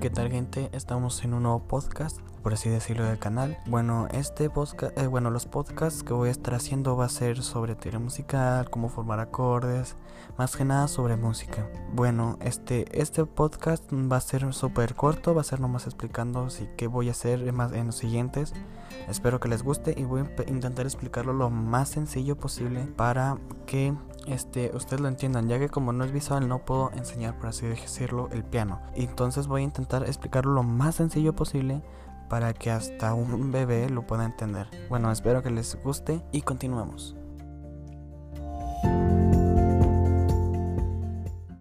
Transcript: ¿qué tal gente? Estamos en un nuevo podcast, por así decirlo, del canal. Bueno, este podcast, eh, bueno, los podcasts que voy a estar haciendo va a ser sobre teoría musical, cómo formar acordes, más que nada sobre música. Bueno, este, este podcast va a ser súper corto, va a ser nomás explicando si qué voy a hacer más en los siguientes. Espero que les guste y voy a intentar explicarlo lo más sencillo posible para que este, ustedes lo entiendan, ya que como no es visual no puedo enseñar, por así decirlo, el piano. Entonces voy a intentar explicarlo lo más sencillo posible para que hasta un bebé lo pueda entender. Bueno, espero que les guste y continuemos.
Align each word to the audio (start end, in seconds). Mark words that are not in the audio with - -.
¿qué 0.00 0.10
tal 0.10 0.30
gente? 0.30 0.68
Estamos 0.72 1.24
en 1.24 1.32
un 1.32 1.44
nuevo 1.44 1.60
podcast, 1.66 2.18
por 2.46 2.54
así 2.54 2.70
decirlo, 2.70 3.02
del 3.02 3.18
canal. 3.18 3.58
Bueno, 3.66 4.06
este 4.12 4.48
podcast, 4.50 4.96
eh, 4.96 5.08
bueno, 5.08 5.32
los 5.32 5.46
podcasts 5.46 6.04
que 6.04 6.12
voy 6.12 6.28
a 6.28 6.30
estar 6.30 6.54
haciendo 6.54 6.96
va 6.96 7.06
a 7.06 7.08
ser 7.08 7.42
sobre 7.42 7.74
teoría 7.74 7.98
musical, 7.98 8.70
cómo 8.70 8.88
formar 8.88 9.18
acordes, 9.18 9.96
más 10.38 10.56
que 10.56 10.64
nada 10.64 10.86
sobre 10.86 11.16
música. 11.16 11.68
Bueno, 11.92 12.38
este, 12.40 12.84
este 13.02 13.24
podcast 13.24 13.82
va 13.92 14.18
a 14.18 14.20
ser 14.20 14.54
súper 14.54 14.94
corto, 14.94 15.34
va 15.34 15.40
a 15.40 15.44
ser 15.44 15.58
nomás 15.58 15.86
explicando 15.86 16.48
si 16.48 16.68
qué 16.76 16.86
voy 16.86 17.08
a 17.08 17.10
hacer 17.10 17.52
más 17.52 17.72
en 17.72 17.86
los 17.86 17.96
siguientes. 17.96 18.52
Espero 19.08 19.40
que 19.40 19.48
les 19.48 19.64
guste 19.64 19.94
y 19.96 20.04
voy 20.04 20.20
a 20.20 20.48
intentar 20.48 20.86
explicarlo 20.86 21.32
lo 21.32 21.50
más 21.50 21.88
sencillo 21.88 22.36
posible 22.36 22.86
para 22.96 23.38
que 23.66 23.92
este, 24.28 24.70
ustedes 24.72 25.00
lo 25.00 25.08
entiendan, 25.08 25.48
ya 25.48 25.58
que 25.58 25.68
como 25.68 25.92
no 25.92 26.04
es 26.04 26.12
visual 26.12 26.46
no 26.46 26.64
puedo 26.64 26.92
enseñar, 26.92 27.36
por 27.38 27.48
así 27.48 27.66
decirlo, 27.66 28.28
el 28.30 28.44
piano. 28.44 28.80
Entonces 28.94 29.48
voy 29.48 29.62
a 29.62 29.64
intentar 29.64 30.04
explicarlo 30.04 30.52
lo 30.52 30.62
más 30.62 30.94
sencillo 30.94 31.34
posible 31.34 31.82
para 32.28 32.52
que 32.52 32.70
hasta 32.70 33.14
un 33.14 33.52
bebé 33.52 33.88
lo 33.88 34.06
pueda 34.06 34.24
entender. 34.24 34.68
Bueno, 34.88 35.10
espero 35.10 35.42
que 35.42 35.50
les 35.50 35.76
guste 35.82 36.22
y 36.32 36.42
continuemos. 36.42 37.16